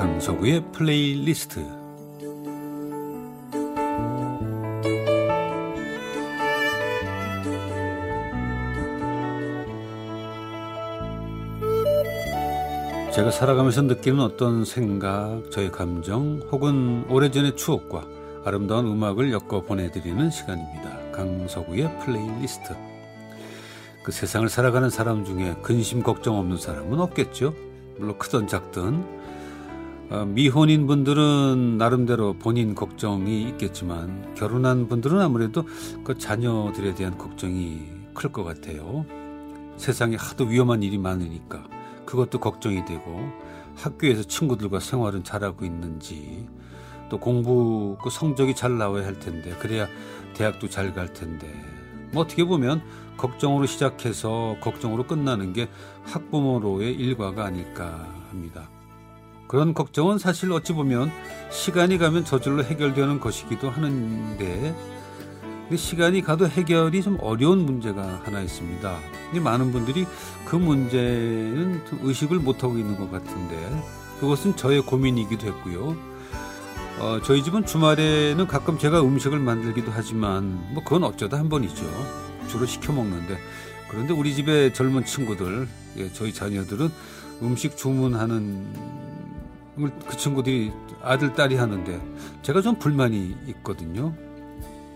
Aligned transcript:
강석우의 0.00 0.64
플레이리스트 0.72 1.60
제가 13.12 13.30
살아가면서 13.30 13.82
느끼는 13.82 14.20
어떤 14.20 14.64
생각, 14.64 15.42
저의 15.50 15.70
감정 15.70 16.40
혹은 16.50 17.04
오래전의 17.10 17.56
추억과 17.56 18.06
아름다운 18.46 18.86
음악을 18.86 19.30
엮어 19.32 19.60
보내드리는 19.66 20.30
시간입니다. 20.30 21.12
강석우의 21.12 21.98
플레이리스트 21.98 22.74
그 24.02 24.12
세상을 24.12 24.48
살아가는 24.48 24.88
사람 24.88 25.26
중에 25.26 25.56
근심 25.60 26.02
걱정 26.02 26.38
없는 26.38 26.56
사람은 26.56 27.00
없겠죠. 27.00 27.52
물론 27.98 28.16
크든 28.16 28.46
작든 28.46 28.94
어, 28.94 29.19
미혼인 30.34 30.86
분들은 30.88 31.78
나름대로 31.78 32.32
본인 32.34 32.74
걱정이 32.74 33.42
있겠지만 33.50 34.34
결혼한 34.34 34.88
분들은 34.88 35.20
아무래도 35.20 35.64
그 36.02 36.18
자녀들에 36.18 36.94
대한 36.94 37.16
걱정이 37.16 37.82
클 38.12 38.32
것 38.32 38.42
같아요. 38.42 39.06
세상에 39.76 40.16
하도 40.16 40.44
위험한 40.44 40.82
일이 40.82 40.98
많으니까 40.98 41.64
그것도 42.04 42.40
걱정이 42.40 42.84
되고 42.84 43.20
학교에서 43.76 44.24
친구들과 44.24 44.80
생활은 44.80 45.22
잘하고 45.24 45.64
있는지 45.64 46.46
또 47.08 47.18
공부 47.18 47.96
그 48.02 48.10
성적이 48.10 48.54
잘 48.54 48.76
나와야 48.78 49.06
할 49.06 49.18
텐데 49.20 49.50
그래야 49.58 49.86
대학도 50.34 50.68
잘 50.68 50.92
갈 50.92 51.12
텐데 51.12 51.48
뭐 52.12 52.22
어떻게 52.24 52.44
보면 52.44 52.82
걱정으로 53.16 53.66
시작해서 53.66 54.56
걱정으로 54.60 55.06
끝나는 55.06 55.52
게 55.52 55.68
학부모로의 56.04 56.94
일과가 56.94 57.44
아닐까 57.44 58.12
합니다. 58.28 58.68
그런 59.50 59.74
걱정은 59.74 60.18
사실 60.18 60.52
어찌 60.52 60.72
보면 60.72 61.10
시간이 61.50 61.98
가면 61.98 62.24
저절로 62.24 62.62
해결되는 62.62 63.18
것이기도 63.18 63.68
하는데 63.68 64.76
시간이 65.74 66.22
가도 66.22 66.46
해결이 66.46 67.02
좀 67.02 67.18
어려운 67.20 67.66
문제가 67.66 68.20
하나 68.22 68.42
있습니다. 68.42 68.96
많은 69.42 69.72
분들이 69.72 70.06
그 70.44 70.54
문제는 70.54 71.82
의식을 72.00 72.38
못하고 72.38 72.78
있는 72.78 72.96
것 72.96 73.10
같은데 73.10 73.56
그것은 74.20 74.54
저의 74.54 74.82
고민이기도 74.82 75.48
했고요. 75.48 75.96
어, 77.00 77.20
저희 77.24 77.42
집은 77.42 77.66
주말에는 77.66 78.46
가끔 78.46 78.78
제가 78.78 79.00
음식을 79.00 79.40
만들기도 79.40 79.90
하지만 79.92 80.64
뭐 80.74 80.84
그건 80.84 81.02
어쩌다 81.02 81.40
한 81.40 81.48
번이죠. 81.48 81.84
주로 82.46 82.66
시켜 82.66 82.92
먹는데 82.92 83.36
그런데 83.88 84.12
우리 84.12 84.32
집의 84.32 84.74
젊은 84.74 85.04
친구들, 85.04 85.66
예, 85.96 86.12
저희 86.12 86.32
자녀들은 86.32 86.88
음식 87.42 87.76
주문하는 87.76 89.00
그 89.76 90.16
친구들이 90.16 90.72
아들, 91.02 91.32
딸이 91.32 91.56
하는데 91.56 92.00
제가 92.42 92.60
좀 92.60 92.78
불만이 92.78 93.36
있거든요. 93.48 94.14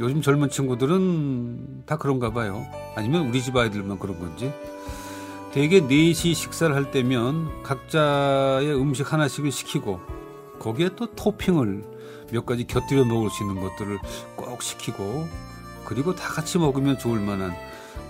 요즘 0.00 0.22
젊은 0.22 0.50
친구들은 0.50 1.84
다 1.86 1.96
그런가 1.96 2.32
봐요. 2.32 2.64
아니면 2.96 3.28
우리 3.28 3.42
집 3.42 3.56
아이들만 3.56 3.98
그런 3.98 4.18
건지. 4.18 4.52
대개 5.52 5.80
4시 5.80 6.34
식사를 6.34 6.74
할 6.74 6.90
때면 6.90 7.62
각자의 7.62 8.74
음식 8.74 9.12
하나씩을 9.12 9.52
시키고 9.52 10.00
거기에 10.58 10.90
또 10.96 11.06
토핑을 11.14 11.84
몇 12.32 12.46
가지 12.46 12.66
곁들여 12.66 13.04
먹을 13.04 13.28
수 13.28 13.42
있는 13.42 13.60
것들을 13.60 13.98
꼭 14.34 14.62
시키고 14.62 15.26
그리고 15.84 16.14
다 16.14 16.28
같이 16.28 16.56
먹으면 16.58 16.98
좋을 16.98 17.20
만한 17.20 17.54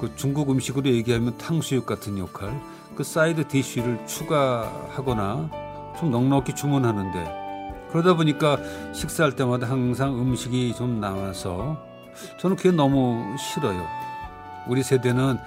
그 0.00 0.14
중국 0.14 0.50
음식으로 0.50 0.88
얘기하면 0.90 1.36
탕수육 1.36 1.84
같은 1.84 2.16
역할 2.16 2.60
그 2.94 3.02
side 3.02 3.48
dish를 3.48 4.06
추가하거나 4.06 5.50
좀 5.98 6.10
넉넉히 6.10 6.54
주문하는데 6.54 7.42
그러다 7.90 8.14
보니까 8.14 8.56
식사할 8.92 9.36
때마다 9.36 9.68
항상 9.68 10.18
음식이 10.18 10.74
좀 10.74 11.00
남아서 11.00 11.78
저는 12.38 12.56
그게 12.56 12.70
너무 12.70 13.36
싫어요. 13.38 13.86
우리 14.68 14.82
세대는 14.82 15.38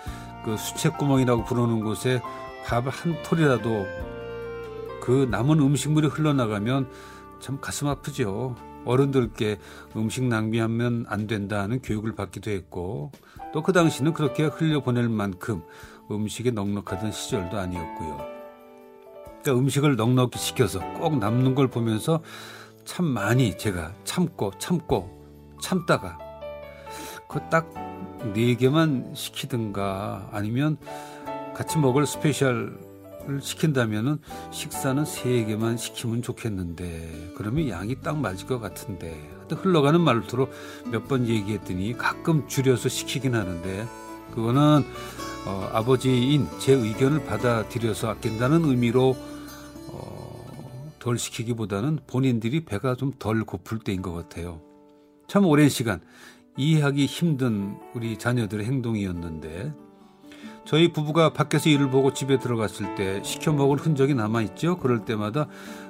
그 0.44 0.58
수채구멍이라고 0.58 1.44
부르는 1.46 1.84
곳에 1.84 2.22
밥 2.66 2.88
한 2.88 3.22
톨이라도 3.24 3.86
그 5.02 5.28
남은 5.30 5.60
음식물이 5.60 6.08
흘러나가면 6.08 6.90
참 7.40 7.60
가슴 7.62 7.88
아프죠. 7.88 8.56
어른들께 8.86 9.58
음식 9.96 10.24
낭비하면 10.26 11.06
안 11.08 11.28
된다는 11.28 11.82
교육을 11.82 12.16
받기도 12.16 12.52
했고 12.52 13.12
또 13.54 13.62
그 13.64 13.72
당시는 13.74 14.14
그렇게 14.14 14.46
흘려보낼 14.46 15.10
만큼 15.10 15.64
음식에 16.12 16.52
넉넉하던 16.52 17.12
시절도 17.12 17.58
아니었고요. 17.58 18.35
그러니까 19.46 19.54
음식을 19.62 19.96
넉넉히 19.96 20.40
시켜서 20.40 20.80
꼭 20.94 21.20
남는 21.20 21.54
걸 21.54 21.68
보면서 21.68 22.20
참 22.84 23.06
많이 23.06 23.56
제가 23.58 23.94
참고 24.04 24.52
참고 24.58 25.08
참다가 25.62 26.18
그 27.30 27.40
딱 27.50 27.70
네 28.34 28.56
개만 28.56 29.12
시키든가 29.14 30.30
아니면 30.32 30.78
같이 31.54 31.78
먹을 31.78 32.08
스페셜을 32.08 33.40
시킨다면은 33.40 34.18
식사는 34.50 35.06
세 35.06 35.44
개만 35.46 35.78
시키면 35.78 36.24
좋겠는데 36.24 37.34
그러면 37.38 37.70
양이 37.70 37.96
딱 38.02 38.18
맞을 38.18 38.48
것 38.48 38.60
같은데. 38.60 39.16
흘러가는 39.52 40.02
말투로 40.02 40.50
몇 40.92 41.08
번 41.08 41.28
얘기했더니 41.28 41.96
가끔 41.96 42.48
줄여서 42.48 42.90
시키긴 42.90 43.36
하는데 43.36 43.86
그거는 44.34 44.84
어, 45.46 45.70
아버지인 45.72 46.48
제 46.58 46.74
의견을 46.74 47.26
받아들여서 47.26 48.10
아낀다는 48.10 48.66
의미로 48.66 49.16
덜 51.06 51.20
시키기보다는 51.20 52.00
본인들이 52.08 52.66
배가 52.66 52.96
좀 52.96 53.14
덜 53.20 53.44
고플 53.44 53.78
때인 53.78 54.02
것 54.02 54.12
같아요. 54.12 54.60
참 55.28 55.46
오랜 55.46 55.70
시간 55.70 56.02
이해하기 56.58 57.06
힘든 57.06 57.78
우리 57.94 58.18
자녀들의 58.18 58.66
행동이었는데 58.66 59.72
저희 60.66 60.92
부부가 60.92 61.32
밖에서 61.32 61.70
일을 61.70 61.92
보고 61.92 62.12
집에 62.12 62.40
들어갔을 62.40 62.96
때 62.96 63.22
시켜 63.24 63.54
먹을 63.54 63.78
흔적이 63.78 64.16
남아 64.16 64.42
있죠. 64.42 64.78
그럴 64.80 65.06
때마다 65.06 65.48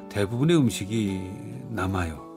대부분의 0.10 0.58
음식이 0.58 1.32
남아요. 1.70 2.36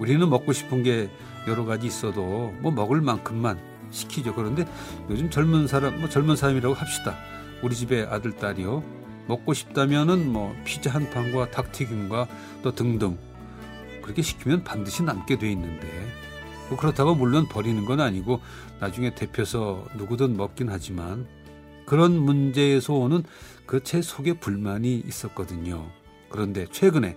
우리는 0.00 0.26
먹고 0.26 0.54
싶은 0.54 0.82
게 0.82 1.10
여러 1.46 1.66
가지 1.66 1.86
있어도 1.86 2.50
뭐 2.62 2.72
먹을 2.72 3.02
만큼만 3.02 3.60
시키죠. 3.90 4.34
그런데 4.34 4.64
요즘 5.10 5.28
젊은 5.28 5.66
사람, 5.66 6.00
뭐 6.00 6.08
젊은 6.08 6.34
사람이라고 6.34 6.74
합시다. 6.74 7.14
우리 7.62 7.74
집에 7.74 8.06
아들, 8.08 8.34
딸이요. 8.34 8.99
먹고 9.30 9.54
싶다면은 9.54 10.32
뭐 10.32 10.54
피자 10.64 10.90
한 10.90 11.08
판과 11.10 11.50
닭튀김과 11.52 12.26
또 12.62 12.74
등등 12.74 13.16
그렇게 14.02 14.22
시키면 14.22 14.64
반드시 14.64 15.04
남게 15.04 15.38
돼 15.38 15.50
있는데 15.52 15.86
뭐 16.68 16.76
그렇다고 16.76 17.14
물론 17.14 17.46
버리는 17.48 17.84
건 17.84 18.00
아니고 18.00 18.40
나중에 18.80 19.14
데펴서 19.14 19.86
누구든 19.96 20.36
먹긴 20.36 20.68
하지만 20.68 21.26
그런 21.86 22.18
문제에서 22.18 22.94
오는 22.94 23.22
그 23.66 23.82
제 23.84 24.02
속에 24.02 24.32
불만이 24.40 25.04
있었거든요. 25.06 25.86
그런데 26.28 26.66
최근에 26.66 27.16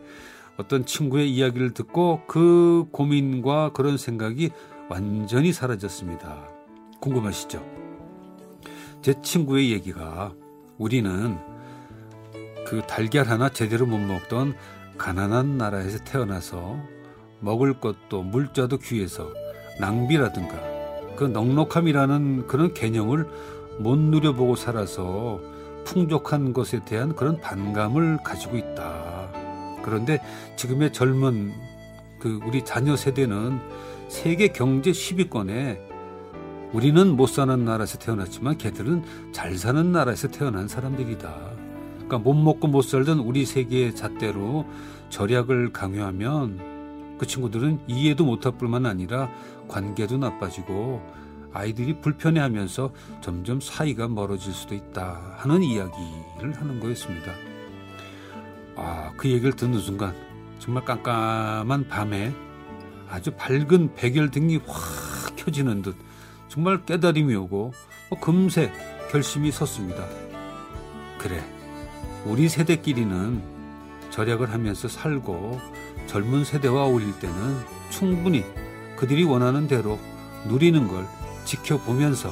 어떤 0.57 0.85
친구의 0.85 1.34
이야기를 1.34 1.73
듣고 1.73 2.22
그 2.28 2.85
고민과 2.91 3.72
그런 3.73 3.97
생각이 3.97 4.52
완전히 4.88 5.52
사라졌습니다. 5.52 6.47
궁금하시죠? 7.02 7.66
제 9.02 9.19
친구의 9.19 9.72
얘기가 9.72 10.34
우리는 10.78 11.53
그 12.66 12.81
달걀 12.88 13.28
하나 13.28 13.50
제대로 13.50 13.85
못 13.85 13.97
먹던 13.97 14.56
가난한 14.97 15.57
나라에서 15.57 16.03
태어나서 16.03 16.78
먹을 17.40 17.79
것도 17.79 18.24
물자도 18.24 18.78
귀해서 18.79 19.31
낭비라든가 19.79 20.55
그 21.16 21.26
넉넉함이라는 21.26 22.47
그런 22.47 22.73
개념을 22.73 23.28
못 23.79 23.97
누려보고 23.97 24.55
살아서 24.55 25.40
풍족한 25.85 26.53
것에 26.53 26.84
대한 26.85 27.16
그런 27.16 27.40
반감을 27.41 28.20
가지고 28.23 28.58
있다. 28.58 29.29
그런데 29.84 30.22
지금의 30.55 30.93
젊은 30.93 31.52
그 32.20 32.40
우리 32.46 32.64
자녀 32.64 32.96
세대는 32.96 33.59
세계 34.08 34.47
경제 34.47 34.91
10위권에 34.91 35.79
우리는 36.72 37.16
못 37.16 37.28
사는 37.28 37.66
나라에서 37.66 37.99
태어났지만 37.99 38.58
걔들은 38.58 39.03
잘 39.32 39.58
사는 39.58 39.91
나라에서 39.91 40.29
태어난 40.29 40.67
사람들이다. 40.67 41.62
그러니까 42.13 42.19
못 42.19 42.33
먹고 42.33 42.67
못 42.67 42.83
살던 42.83 43.19
우리 43.19 43.45
세계의 43.45 43.95
잣대로 43.95 44.65
절약을 45.09 45.73
강요하면 45.73 47.17
그 47.17 47.25
친구들은 47.25 47.81
이해도 47.87 48.23
못할 48.23 48.51
뿐만 48.57 48.85
아니라 48.85 49.31
관계도 49.67 50.17
나빠지고 50.17 51.01
아이들이 51.53 51.99
불편해하면서 52.01 52.91
점점 53.21 53.59
사이가 53.59 54.07
멀어질 54.07 54.53
수도 54.53 54.75
있다 54.75 55.37
하는 55.37 55.63
이야기를 55.63 56.53
하는 56.55 56.79
거였습니다. 56.79 57.31
아, 58.75 59.11
그 59.17 59.29
얘기를 59.29 59.53
듣는 59.53 59.79
순간 59.79 60.15
정말 60.59 60.85
깜깜한 60.85 61.87
밤에 61.87 62.31
아주 63.09 63.31
밝은 63.31 63.95
백열등이 63.95 64.57
확 64.67 65.35
켜지는 65.35 65.81
듯 65.81 65.95
정말 66.47 66.83
깨달음이 66.85 67.33
오고 67.35 67.73
뭐 68.09 68.19
금세 68.19 68.71
결심이 69.11 69.51
섰습니다. 69.51 70.05
그래, 71.19 71.41
우리 72.25 72.47
세대끼리는 72.47 73.41
절약을 74.09 74.52
하면서 74.52 74.87
살고 74.87 75.59
젊은 76.08 76.46
세대와 76.46 76.85
어울릴 76.85 77.20
때는 77.20 77.59
충분히 77.90 78.46
그들이 78.96 79.23
원하는 79.23 79.67
대로 79.67 79.99
누리는 80.47 80.87
걸 80.87 81.05
지켜보면서 81.46 82.31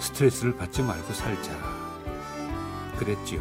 스트레스를 0.00 0.56
받지 0.56 0.82
말고 0.82 1.12
살자. 1.14 1.52
그랬지요. 2.98 3.40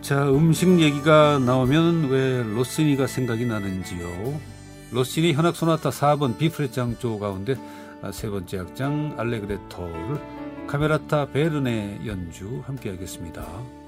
자, 0.00 0.28
음식 0.28 0.80
얘기가 0.80 1.38
나오면 1.38 2.08
왜 2.08 2.42
로시니가 2.42 3.06
생각이 3.06 3.46
나는지요. 3.46 4.40
로시니 4.90 5.32
현악 5.32 5.56
소나타 5.56 5.90
4번 5.90 6.36
비프렛 6.36 6.72
장조 6.72 7.18
가운데 7.18 7.56
세 8.12 8.28
번째 8.28 8.58
악장 8.58 9.14
알레그레토를 9.16 10.33
카메라타 10.66 11.26
베르네 11.26 12.00
연주 12.06 12.62
함께 12.66 12.90
하겠습니다. 12.90 13.83